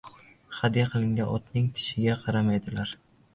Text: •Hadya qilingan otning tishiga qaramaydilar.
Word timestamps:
•Hadya 0.59 0.85
qilingan 0.93 1.29
otning 1.35 1.67
tishiga 1.77 2.17
qaramaydilar. 2.25 2.97